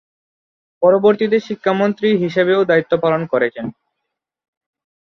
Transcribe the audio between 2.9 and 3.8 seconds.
পালন করেছেন।